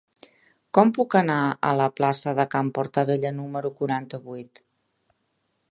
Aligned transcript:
Com 0.77 0.93
puc 0.97 1.17
anar 1.19 1.35
a 1.47 1.69
la 1.81 1.87
plaça 1.99 2.33
de 2.41 2.47
Can 2.55 2.73
Portabella 2.79 3.33
número 3.41 3.73
quaranta-vuit? 3.83 4.65